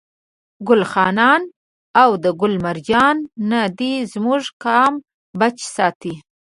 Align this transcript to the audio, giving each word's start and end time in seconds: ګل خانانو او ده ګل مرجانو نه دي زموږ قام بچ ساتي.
ګل 0.67 0.81
خانانو 0.91 1.47
او 2.01 2.09
ده 2.23 2.29
ګل 2.41 2.53
مرجانو 2.65 3.23
نه 3.49 3.61
دي 3.77 3.93
زموږ 4.13 4.43
قام 4.63 4.93
بچ 5.39 5.57
ساتي. 5.75 6.13